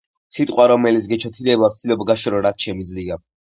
[0.37, 3.23] სიტყვა, რომელიც გეჩოთირება ვცდილობგაშორო, რაც შემიძლია.